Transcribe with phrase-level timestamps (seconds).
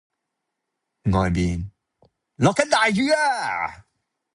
[1.11, 1.71] 外面
[2.37, 3.85] 落緊大雨呀